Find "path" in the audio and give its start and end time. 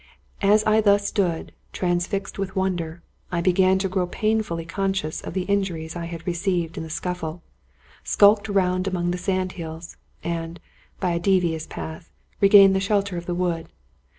11.67-12.09